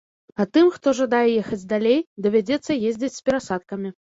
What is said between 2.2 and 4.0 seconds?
давядзецца ездзіць з перасадкамі.